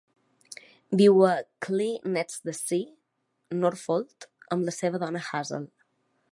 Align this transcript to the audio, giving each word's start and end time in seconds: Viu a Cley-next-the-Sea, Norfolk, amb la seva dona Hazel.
Viu 1.01 1.19
a 1.31 1.33
Cley-next-the-Sea, 1.65 2.89
Norfolk, 3.61 4.29
amb 4.57 4.69
la 4.71 4.77
seva 4.81 5.03
dona 5.05 5.27
Hazel. 5.29 5.73